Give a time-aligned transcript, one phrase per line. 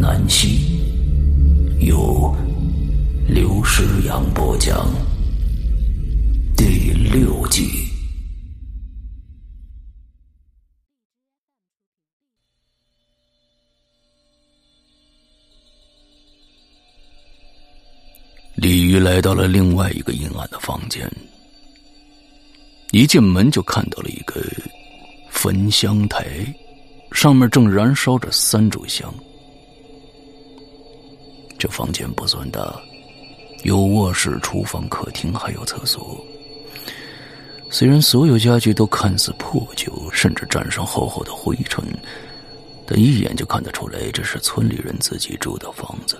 [0.00, 0.80] 南溪，
[1.80, 2.34] 由
[3.28, 4.88] 刘诗阳播讲，
[6.56, 7.68] 第六集。
[18.54, 21.06] 李鱼来到了另外一个阴暗的房间，
[22.90, 24.42] 一进门就看到了一个
[25.30, 26.26] 焚香台，
[27.12, 29.12] 上面正燃烧着三炷香。
[31.60, 32.74] 这房间不算大，
[33.64, 36.18] 有卧室、厨房、客厅，还有厕所。
[37.68, 41.84] 虽然所有家具都看似破旧，甚至沾上厚厚的灰尘，
[42.86, 46.18] 但一眼就看得出来，这是村里人自己住的房子。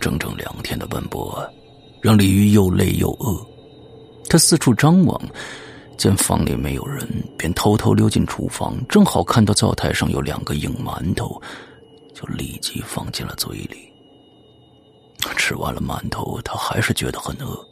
[0.00, 1.46] 整整两天的奔波，
[2.00, 3.46] 让李鱼又累又饿。
[4.30, 5.20] 他四处张望，
[5.98, 7.06] 见房里没有人，
[7.36, 11.38] 便偷偷溜进厨房，正好看到灶台上有两个硬馒头，
[12.14, 13.92] 就立即放进了嘴里。
[15.36, 17.66] 吃完了馒头，他还是觉得很饿，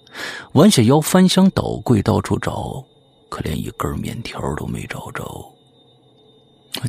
[0.52, 2.84] 弯下腰翻箱倒柜到处找，
[3.28, 5.24] 可连一根面条都没找着。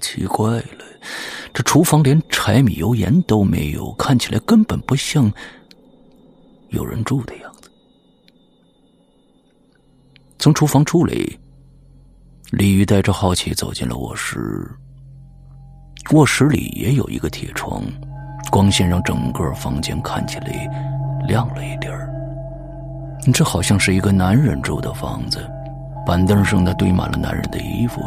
[0.02, 0.86] 奇怪了。
[1.54, 5.32] 这厨房连柴米油盐都没有，看起来根本不像
[6.70, 7.70] 有人住的样子。
[10.40, 11.16] 从厨房出来，
[12.52, 14.70] 李玉带着好奇走进了卧室。
[16.12, 17.84] 卧室里也有一个铁窗，
[18.52, 20.70] 光线让整个房间看起来
[21.28, 22.10] 亮了一点儿。
[23.34, 25.40] 这好像是一个男人住的房子，
[26.06, 28.04] 板凳上呢堆满了男人的衣服，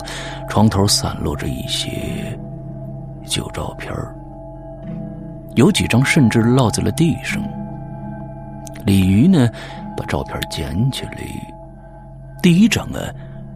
[0.49, 2.39] 床头散落着一些。
[3.27, 3.93] 旧照片
[5.55, 7.43] 有几张甚至落在了地上。
[8.87, 9.51] 鲤鱼呢，
[9.97, 11.19] 把照片捡起来。
[12.41, 13.01] 第一张啊，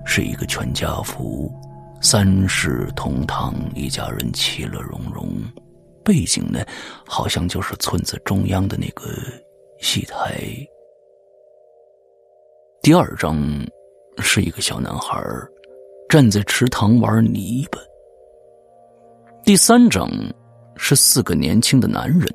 [0.05, 1.51] 是一个全家福，
[2.01, 5.29] 三世同堂，一家人其乐融融。
[6.05, 6.65] 背景呢，
[7.07, 9.11] 好像就是村子中央的那个
[9.79, 10.41] 戏台。
[12.83, 13.39] 第二张
[14.19, 15.23] 是一个小男孩
[16.09, 17.79] 站在池塘玩泥巴。
[19.45, 20.11] 第三张
[20.77, 22.29] 是四个年轻的男人，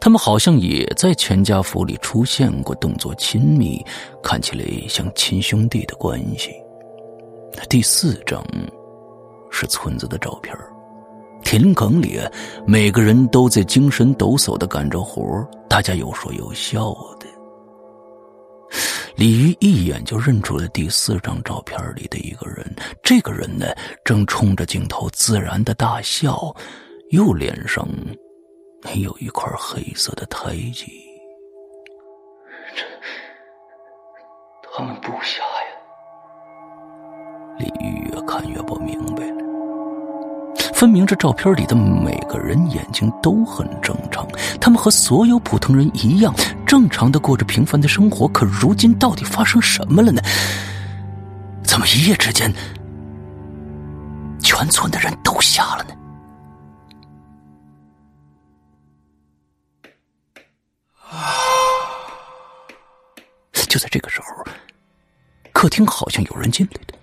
[0.00, 3.84] 他们好像也在全家福里出现过，动作亲密，
[4.22, 6.50] 看起来像亲兄弟的关系。
[7.68, 8.44] 第四张
[9.50, 10.56] 是村子的照片，
[11.42, 12.20] 田埂里
[12.66, 15.22] 每个人都在精神抖擞的干着活，
[15.68, 17.26] 大家有说有笑的。
[19.16, 23.66] 李鱼一眼就认出了第四张照片里的一个人，这个人呢，
[24.04, 26.54] 正冲着镜头自然的大笑，
[27.10, 27.86] 右脸上
[28.94, 30.86] 有一块黑色的胎记。
[32.74, 32.82] 这，
[34.72, 35.70] 他们不瞎呀！
[37.58, 39.49] 李玉越看越不明白了。
[40.80, 44.26] 分明这照片里的每个人眼睛都很正常，
[44.58, 46.34] 他们和所有普通人一样，
[46.66, 48.26] 正常的过着平凡的生活。
[48.28, 50.22] 可如今到底发生什么了呢？
[51.62, 52.50] 怎么一夜之间，
[54.42, 55.94] 全村的人都瞎了呢？
[63.68, 64.28] 就在这个时候，
[65.52, 66.99] 客厅好像有人进来了。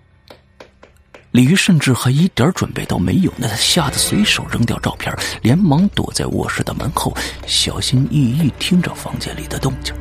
[1.31, 7.15] 李鱼甚至还一点准备都没有，那他吓得随手扔掉照片，连忙躲在卧室的门后，
[7.45, 9.93] 小心翼翼听着房间里的动静。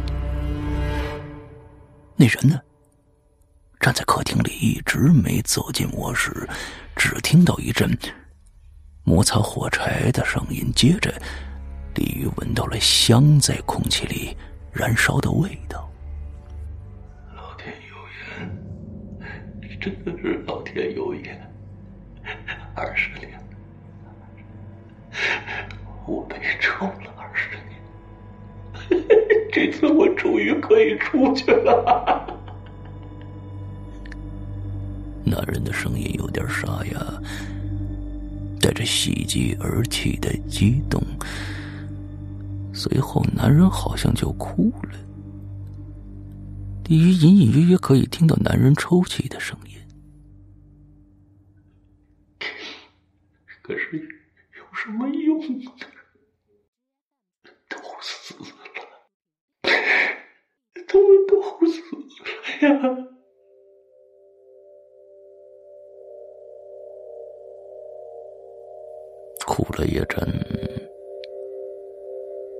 [2.14, 2.58] 那人呢？
[3.78, 6.48] 站在客厅里，一直没走进卧室，
[6.96, 7.96] 只听到一阵
[9.04, 11.12] 摩擦火柴的声音，接着
[11.94, 14.34] 李鱼闻到了香在空气里
[14.72, 15.85] 燃烧的味道。
[19.86, 21.40] 真的是老天有眼，
[22.74, 23.38] 二十年，
[26.08, 29.06] 我被抽了二十年，
[29.52, 32.26] 这次我终于可以出去了。
[35.24, 37.22] 男人的声音有点沙哑，
[38.60, 41.00] 带着喜极而泣的激动，
[42.72, 44.98] 随后男人好像就哭了。
[46.88, 49.65] 李鱼隐隐约约可以听到男人抽泣的声音
[53.66, 55.64] 可是有什么用呢？
[57.68, 58.46] 都死了，
[60.86, 62.70] 他们都死了呀！
[69.44, 70.16] 哭了一阵，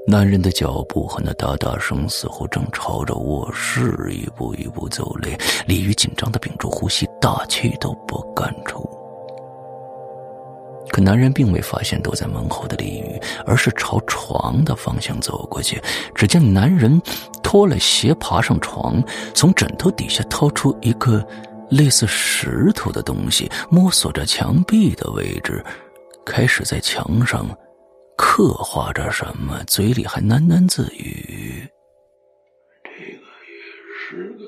[0.09, 5.38] 男人的脚步和那哒哒声似乎正朝着卧室一步一步走来。
[5.69, 8.96] 李玉紧张的屏住呼吸，大气都不敢出。
[10.97, 15.79] 可男人并未发现躲在门后的李玉，而是朝床的方向走过去。
[16.15, 16.99] 只见男人
[17.43, 19.05] 脱了鞋，爬上床，
[19.35, 21.23] 从枕头底下掏出一个
[21.69, 25.63] 类似石头的东西，摸索着墙壁的位置。
[26.25, 27.47] 开始在墙上
[28.17, 31.69] 刻画着什么，嘴里还喃喃自语
[32.83, 33.61] ：“这个也
[34.09, 34.39] 十个，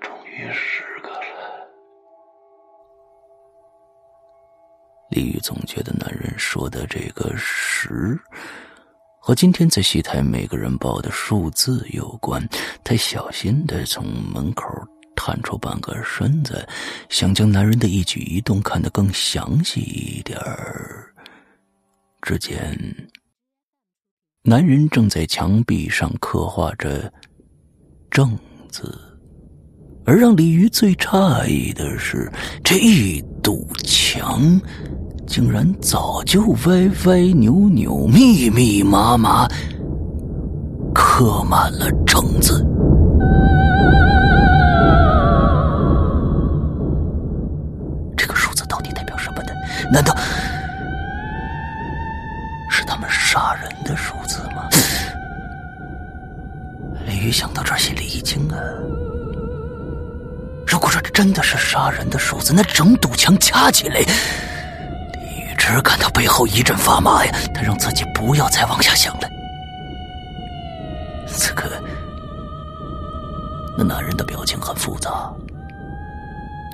[0.00, 0.82] 终于十
[5.16, 8.18] 李玉总觉得男人说的这个“十”
[9.18, 12.46] 和今天在戏台每个人报的数字有关。
[12.84, 14.64] 他小心的从门口。
[15.18, 16.68] 探出半个身子，
[17.08, 21.10] 想将男人的一举一动看得更详细一点儿。
[22.20, 22.78] 只见
[24.42, 27.10] 男人正在墙壁上刻画着
[28.10, 28.94] “正”字，
[30.04, 32.30] 而让李鱼最诧异的是，
[32.62, 34.60] 这一堵墙
[35.26, 39.46] 竟然早就歪歪扭扭、密密麻麻
[40.94, 42.64] 刻满了“正”字。
[48.16, 49.52] 这个数字到底代表什么呢
[49.92, 50.16] 难道
[52.70, 54.68] 是他们杀人的数字吗？
[57.06, 58.56] 李玉想到这儿，心里一惊啊！
[60.66, 64.00] 如果说这真的是杀人的数字，那整堵墙加起来，
[65.66, 67.34] 只感到背后一阵发麻呀！
[67.52, 69.28] 他让自己不要再往下想了。
[71.26, 71.68] 此刻，
[73.76, 75.28] 那男人的表情很复杂。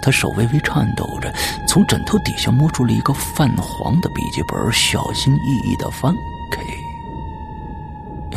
[0.03, 1.33] 他手微微颤抖着，
[1.67, 6.15] 从枕头底下摸出了一个泛黄的笔记本，小心翼翼的翻
[6.51, 6.61] 开。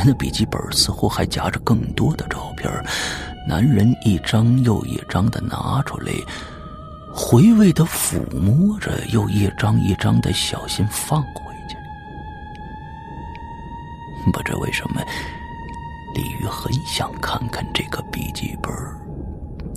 [0.05, 2.71] 那笔记本似乎还夹着更多的照片，
[3.45, 6.13] 男人一张又一张的拿出来，
[7.17, 11.77] 回味的抚摸着，又一张一张的小心放回去。
[14.33, 15.01] 不知为什么，
[16.13, 18.69] 李玉很想看看这个笔记本。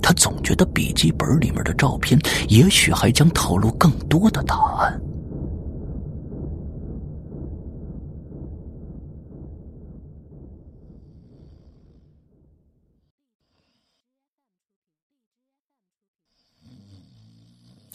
[0.01, 2.19] 他总觉得笔记本里面的照片，
[2.49, 4.99] 也许还将透露更多的答案。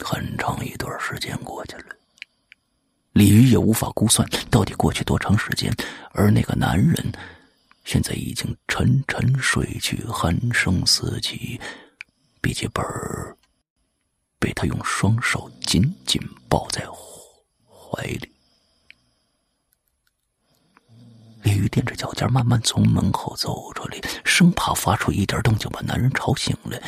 [0.05, 1.95] 很长一段时间过去了，
[3.13, 5.75] 李鱼也无法估算到底过去多长时间，
[6.11, 7.11] 而那个男人
[7.85, 11.59] 现在已经沉沉睡去，鼾声四起。
[12.39, 12.85] 笔记本
[14.37, 16.85] 被他用双手紧紧抱在
[17.67, 18.31] 怀里。
[21.41, 26.79] 李鱼踮着脚尖，慢慢从门后走出来，生怕发出一点动静把男人吵醒了。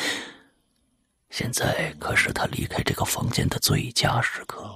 [1.30, 4.74] 现在可是他离开这个房间的最佳时刻。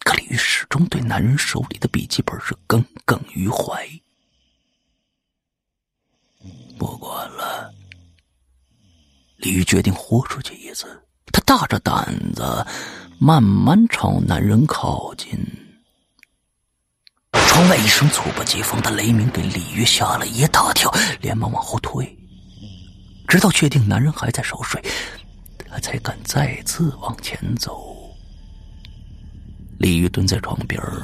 [0.00, 3.86] 可李玉始终对男人手里的笔记本是耿耿于怀。
[6.78, 7.72] 不管了。
[9.36, 10.86] 李玉决定豁出去一次，
[11.32, 12.66] 他大着胆子
[13.18, 15.38] 慢慢朝男人靠近。
[17.32, 20.90] 窗外一声猝不及防的雷鸣给李玉吓了一大跳，
[21.20, 22.18] 连忙往后退，
[23.30, 24.82] 直到确定男人还在熟睡，
[25.70, 27.96] 他才敢再次往前走。
[29.78, 31.00] 李玉蹲在床边儿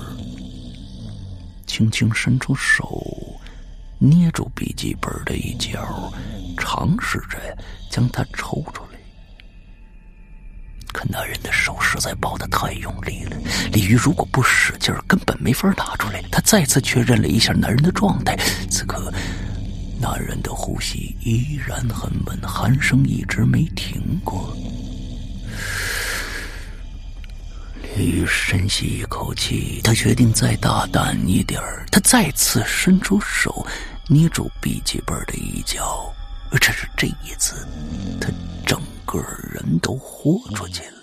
[1.68, 3.00] 轻轻伸出手，
[4.00, 6.12] 捏住笔记本的一角。
[6.58, 7.38] 尝试着
[7.90, 8.98] 将它抽出来，
[10.92, 13.36] 可男人的手实在抱得太用力了。
[13.72, 16.20] 李玉如果不使劲，根本没法拿出来。
[16.32, 18.34] 他再次确认了一下男人的状态，
[18.68, 19.12] 此刻
[20.00, 24.56] 男人的呼吸依然很稳，鼾声一直没停过。
[27.96, 31.60] 李玉深吸一口气，他决定再大胆一点
[31.90, 33.66] 他再次伸出手，
[34.06, 36.12] 捏住笔记本的一角。
[36.60, 37.66] 只是这一次，
[38.20, 38.28] 他
[38.66, 39.18] 整个
[39.50, 40.95] 人都豁出去了。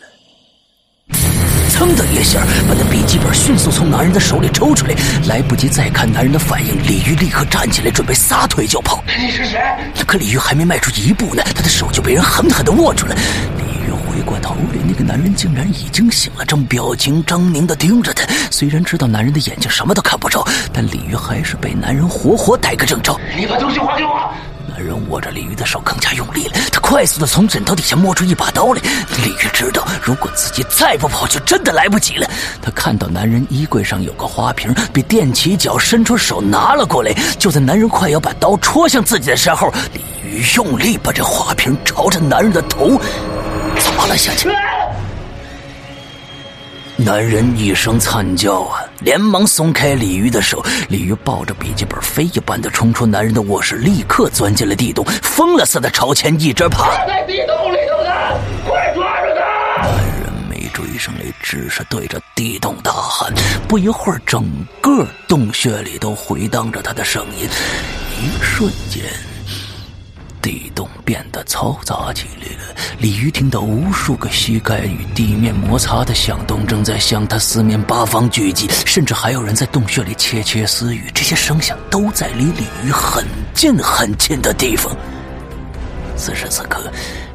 [1.84, 4.96] 噌的一下，把那笔记本迅速从男人的手里抽出来。
[5.28, 9.04] 来不及再看男人的反应，李玉立刻站起来，准备撒腿就跑。
[9.20, 9.60] 你是谁？
[10.08, 13.16] 可李玉还没迈出一步呢，他的手就被人狠狠的握住了。
[13.58, 18.26] 李玉回过头来，那个男人竟然已经醒了，正表情狰狞的盯着他。
[18.50, 23.20] 虽然知道男人的眼睛什么都看不着，但李玉还是被男人活活逮个正着。
[23.38, 24.32] 你把东西还给我！
[24.84, 28.82] 人握着鲤鱼的手更加用力了，他快速的从枕头底下摸出一把刀来。
[29.24, 32.30] 鲤鱼知道，如果自己再不跑，就真的来不及了。
[32.62, 37.14] 他看到男人衣柜上有个花瓶，便踮起脚伸出手拿了过来。
[37.40, 43.00] 就在男人快要把刀戳向自己的时候，鲤鱼用力把这花瓶朝着男人的头
[43.80, 44.50] 砸了下去。
[46.96, 50.64] 男人一声惨叫啊，连忙松开鲤鱼的手。
[50.90, 56.92] 鲤鱼抱着笔记本，飞一般的冲出男人的卧室，立刻钻进了地洞，疯了似的朝前一直爬。
[57.08, 59.88] 在地洞里头呢，快抓住他！
[59.88, 63.34] 男人没追上来，只是对着地洞大喊。
[63.68, 64.46] 不一会儿，整
[64.80, 67.50] 个洞穴里都回荡着他的声音。
[68.22, 69.04] 一瞬间。
[70.44, 81.10] 地洞变得嘈杂起来了，鲤鱼听到无数个膝盖与地面摩擦的响动，正在向他四面八方聚集，甚至还有人在洞穴里窃窃私语。
[81.14, 84.94] 这些声响都在离鲤鱼很近很近的地方。
[86.18, 86.92] 此时此刻。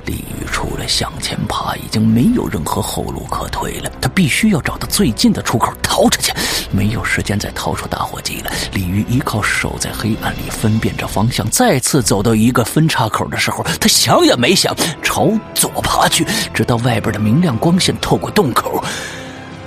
[0.08, 3.92] 鲤鱼除了向前爬，已经没有任何后路可退了。
[4.00, 6.32] 他必须要找到最近的出口逃出去，
[6.70, 8.50] 没有时间再掏出打火机了。
[8.72, 18.82] 鲤鱼依靠手在黑暗里分辨着方向，再次走到一个分岔口的时候，他想也没想，朝左爬去，直到外边的明亮光线透过洞口，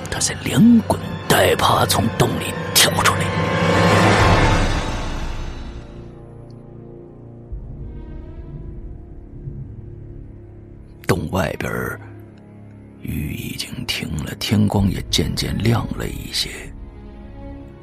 [0.10, 3.41] 他才连滚带爬从洞里跳出来。
[11.32, 11.72] 外边，
[13.02, 16.50] 雨已经停了，天光也渐渐亮了一些。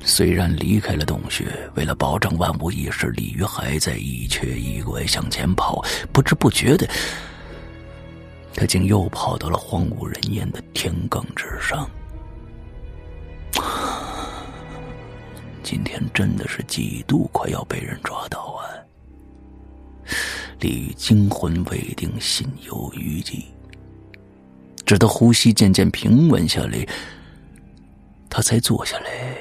[0.01, 5.83] 虽然离开了洞穴，为了保证万无一失，鲤鱼还在一瘸一拐向前跑。
[6.13, 6.89] 不知不觉的，
[8.55, 11.89] 他竟又跑到了荒无人烟的天埂之上。
[15.63, 18.48] 今天真的是几度快要被人抓到
[20.59, 20.61] 啊！
[20.61, 23.47] 鲤鱼惊魂未定，心有余悸。
[24.85, 26.85] 直到呼吸渐渐平稳下来，
[28.29, 29.39] 他才坐下来，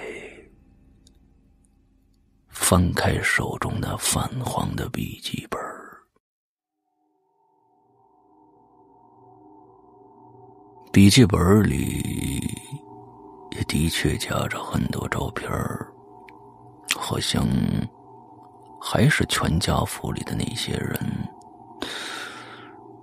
[2.50, 5.60] 翻开手中那泛黄的笔记本。
[10.92, 12.44] 笔记本里
[13.52, 15.50] 也的确夹着很多照片
[16.96, 17.48] 好像。
[18.90, 20.98] 还是全家福里的那些人，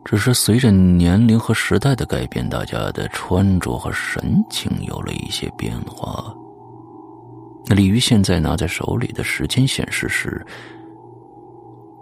[0.03, 6.35] 只是随着年龄和时代的改变，大家的穿着和神情有了一些变化。
[7.67, 10.43] 那鲤鱼现在拿在手里的时间显示是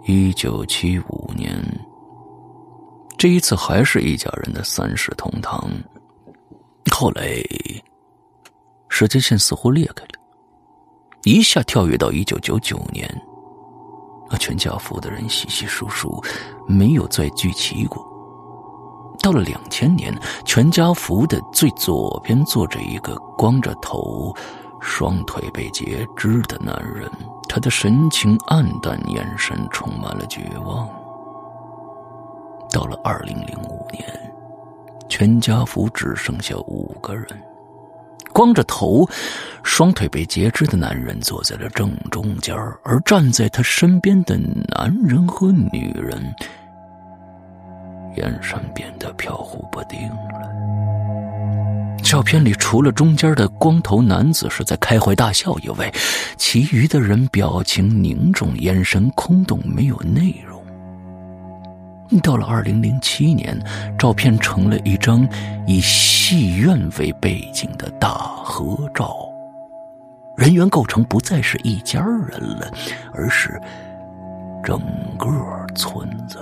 [0.05, 1.53] 一九七五年，
[3.17, 5.69] 这一次还是一家人的三世同堂。
[6.89, 7.25] 后来，
[8.87, 10.21] 时间线似乎裂开了，
[11.25, 13.13] 一下跳跃到一九九九年。
[14.37, 16.23] 全家福的人稀稀疏疏，
[16.67, 18.05] 没有再聚齐过。
[19.21, 20.13] 到了两千年，
[20.43, 24.35] 全家福的最左边坐着一个光着头、
[24.81, 27.09] 双腿被截肢的男人，
[27.47, 30.89] 他的神情黯淡，眼神充满了绝望。
[32.69, 34.33] 到了二零零五年，
[35.07, 37.27] 全家福只剩下五个人。
[38.33, 39.07] 光着头、
[39.63, 46.21] 双腿被截肢的男人坐在了正中间而站在他身边的男人和女人，
[48.17, 50.49] 眼神变得飘忽不定了。
[52.03, 55.91] 照片里除了中间的光头男子是在开怀大笑以外，
[56.37, 60.61] 其余的人表情凝重，眼神空洞，没有内容。
[62.21, 63.57] 到了二零零七年，
[63.97, 65.27] 照片成了一张
[65.65, 65.79] 以
[66.35, 68.09] 戏院为背景的大
[68.43, 69.15] 合照，
[70.35, 72.71] 人员构成不再是一家人了，
[73.13, 73.61] 而是
[74.63, 74.81] 整
[75.15, 75.29] 个
[75.75, 76.39] 村子。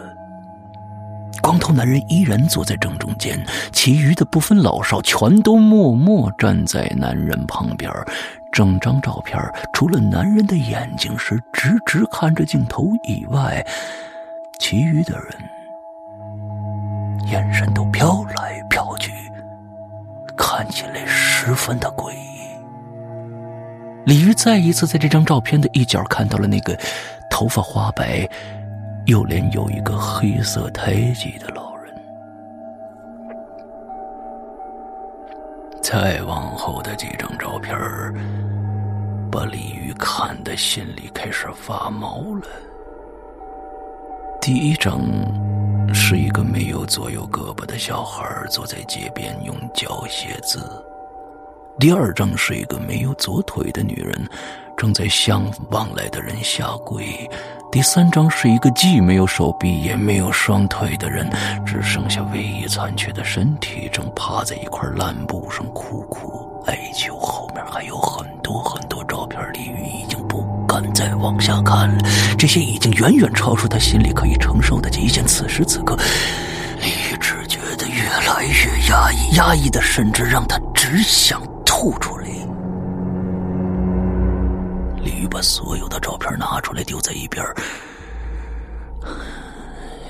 [1.42, 3.38] 光头男人依然坐在正中间，
[3.74, 7.92] 其余的不分老少，全都默默站在男人旁边。
[8.50, 9.38] 整张照片
[9.74, 13.62] 除了男人的眼睛是直直看着镜头以外，
[14.58, 15.28] 其余的人。
[17.28, 19.11] 眼神都飘来飘去，
[20.36, 22.32] 看起来十分的诡异。
[24.06, 26.78] 李玉再一次在这张照片的一角看到了那个
[27.30, 28.28] 头发花白、
[29.06, 31.94] 右脸有一个黑色胎记的老人。
[35.82, 37.76] 再往后的几张照片
[39.32, 42.48] 把李玉看的心里开始发毛了。
[44.42, 45.00] 第一张。
[45.94, 50.60] 是一个没有左右胳膊的小孩坐在街边用脚写字。
[51.80, 54.30] 第二张是一个没有左腿的女人，
[54.78, 57.30] 正在向往来的人下跪，
[57.72, 61.28] 第三张是一个既没有手臂也没有双腿的人，
[61.66, 67.18] 只剩下唯一残缺的身体，正趴在一块烂布上苦苦哀求。
[67.18, 70.06] 后面还有很多很多照片，李玉
[70.94, 71.90] 再往下看，
[72.38, 75.26] 这些已经远远超出他心里可以承受的极限。
[75.26, 75.98] 此时此刻，
[76.80, 82.28] 李玉只觉得越来越压抑，压抑的甚至让他只想吐出来。
[85.04, 87.44] 李玉把所有的照片拿出来丢在一边，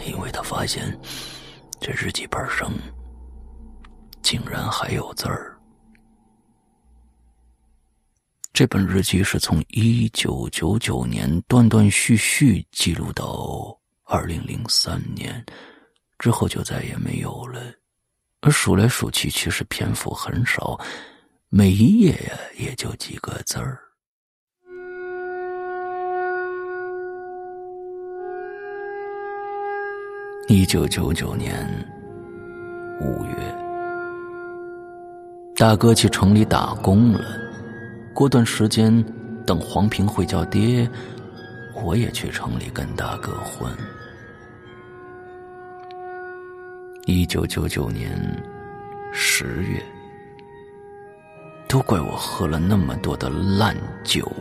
[0.05, 0.97] 因为他发现
[1.79, 2.71] 这日记本上
[4.21, 5.50] 竟然还有字儿。
[8.61, 15.43] 这本日记是从一九九九年断断续续记录到二零零三年，
[16.19, 17.59] 之后就再也没有了。
[18.41, 20.79] 而数来数去，其实篇幅很少，
[21.49, 23.79] 每一页呀也就几个字儿。
[30.49, 31.67] 一九九九年
[33.01, 33.35] 五月，
[35.55, 37.40] 大哥去城里打工了。
[38.13, 39.03] 过段时间，
[39.45, 40.89] 等黄平会叫爹，
[41.73, 43.71] 我也去城里跟大哥混。
[47.05, 48.11] 一九九九年
[49.11, 49.83] 十月，
[51.67, 54.31] 都怪我喝了那么多的烂酒。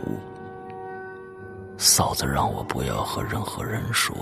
[1.77, 4.15] 嫂子让我不要和任何人说。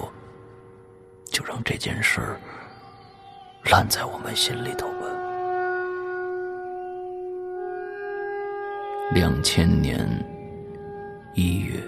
[1.32, 2.22] 就让这件事
[3.66, 5.09] 烂在我们心里头吧。
[9.12, 10.08] 两千年
[11.34, 11.82] 一月，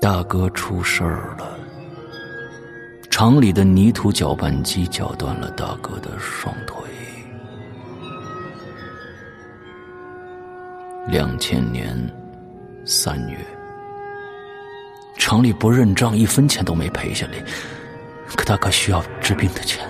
[0.00, 1.58] 大哥出事儿了，
[3.10, 6.76] 厂里的泥土搅拌机搅断了大哥的双腿。
[11.08, 11.98] 两千年
[12.84, 13.38] 三月。
[15.18, 17.32] 厂里不认账，一分钱都没赔下来。
[18.36, 19.84] 可大哥需要治病的钱，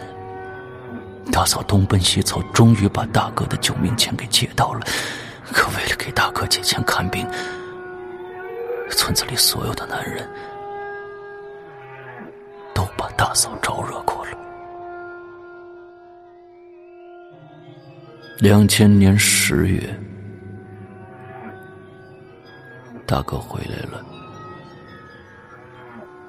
[1.31, 4.81] 大嫂东奔西凑，终于把大哥的救命钱给借到了。
[5.53, 7.27] 可为了给大哥借钱看病，
[8.91, 10.29] 村子里所有的男人
[12.75, 14.33] 都把大嫂招惹过了。
[18.39, 20.01] 两千年十月，
[23.07, 24.05] 大哥回来了。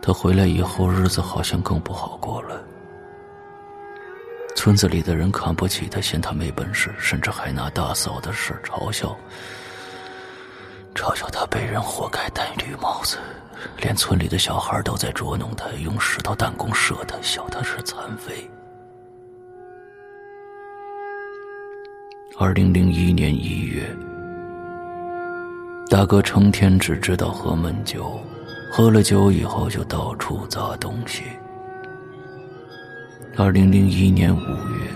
[0.01, 2.59] 他回来以后，日子好像更不好过了。
[4.55, 9.17] 村子里的人看不起他，嫌他没本事，甚至还拿大嫂的事嘲笑，
[10.93, 13.17] 嘲笑他被人活该戴绿帽子。
[13.77, 18.49] 连村里的小孩都在捉弄他，用石头弹弓射他，笑他是残废。
[22.37, 23.95] 二零零一年一月，
[25.89, 28.19] 大哥成天只知道喝闷酒。
[28.73, 31.23] 喝了酒以后就到处砸东西。
[33.37, 34.91] 二零零一年五月，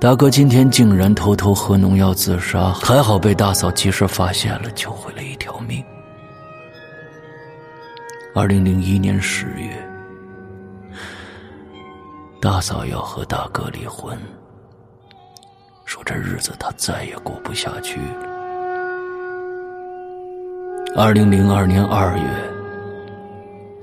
[0.00, 5.84] 大哥今天竟然偷偷喝农药自杀，还好被大嫂及时发现了，救回了一条命。
[8.34, 9.70] 二零零一年十月，
[12.40, 14.18] 大嫂要和大哥离婚，
[15.84, 18.26] 说这日子她再也过不下去了。
[20.96, 22.24] 二零零二年二月，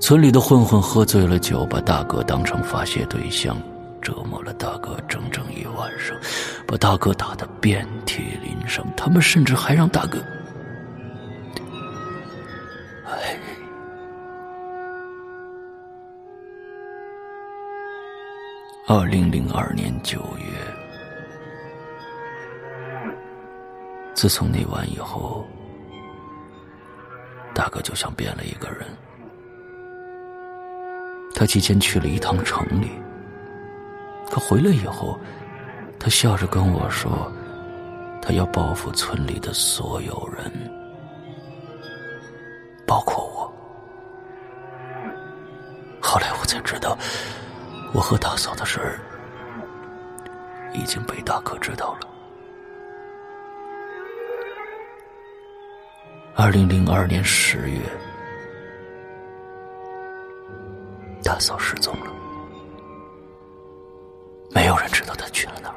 [0.06, 3.60] 村里的混混喝醉了酒，把大哥当成发泄对象，
[4.00, 6.16] 折磨了大哥整整一晚上，
[6.64, 8.86] 把大哥打得遍体鳞伤。
[8.96, 10.20] 他们甚至还让大哥……
[13.04, 13.36] 哎，
[18.86, 20.46] 二零零二年九月，
[24.14, 25.44] 自从那晚以后。
[27.52, 28.86] 大哥就像变了一个人。
[31.38, 32.90] 他期间去了一趟城里，
[34.30, 35.20] 可回来以后，
[36.00, 37.30] 他笑着跟我说
[38.22, 40.50] ：“他要报复村里的所有人，
[42.86, 43.52] 包括我。”
[46.00, 46.96] 后来我才知道，
[47.92, 48.98] 我和大嫂的事儿
[50.72, 52.08] 已经被大哥知道了。
[56.34, 57.78] 二零零二年十月，
[61.26, 62.12] 大嫂失踪了，
[64.52, 65.74] 没有人知道她去了哪儿。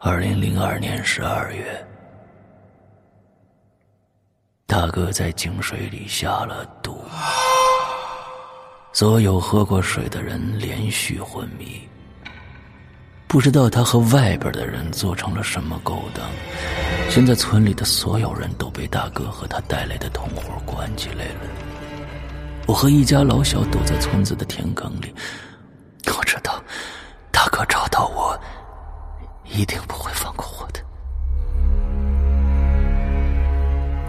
[0.00, 1.86] 二零零二年十二月，
[4.66, 7.00] 大哥在井水里下了毒，
[8.92, 11.88] 所有喝过水的人连续昏迷。
[13.34, 16.24] 不知道他和外边的人做成了什么勾当。
[17.10, 21.40] 现在村里的所有人都被大哥和他带来的同伙关起来了。
[22.68, 25.12] 我和一家老小躲在村子的田埂里。
[26.16, 26.62] 我知道，
[27.32, 28.40] 大哥找到我，
[29.46, 30.80] 一定不会放过我的。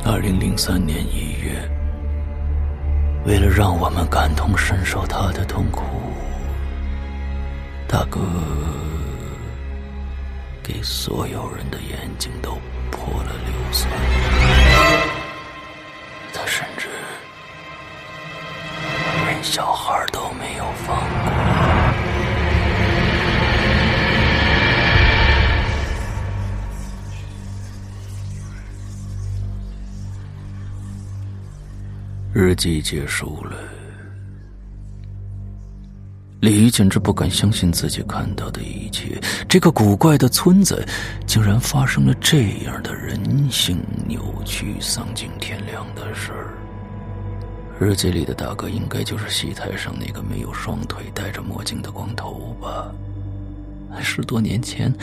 [0.08, 1.68] 二零零三年一月，
[3.26, 5.82] 为了让我们感同身受他的痛苦，
[7.88, 8.20] 大哥
[10.68, 12.58] 给所有人的眼睛都
[12.90, 13.88] 破了硫酸。
[16.34, 16.88] 他甚至
[19.28, 21.32] 连小孩都没有放过。
[32.34, 33.56] 日记结束了，
[36.76, 39.18] 简直不敢相信自己看到的一切。
[39.48, 40.86] 这个古怪的村子，
[41.26, 46.54] 竟然发生了这样的人性扭曲、丧尽天良的事儿。
[47.80, 52.92] 日记里的大哥，应该就是戏台上那个没有双腿、戴着墨镜的光头吧？
[54.02, 54.94] 十多年前，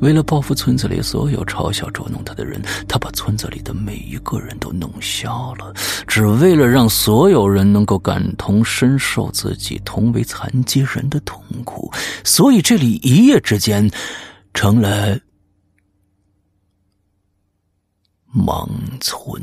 [0.00, 5.72] 为了报复村子里所有嘲笑捉弄他的人，他把村子里的每一个人都弄瞎了，
[6.06, 11.92] 只为了让所有人能够感同身受自己同为残疾人的痛苦。
[12.24, 13.90] 所以这里一夜之间
[14.54, 15.18] 成了
[18.34, 18.68] 盲
[19.00, 19.42] 村。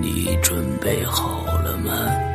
[0.00, 2.29] 你准备好了吗？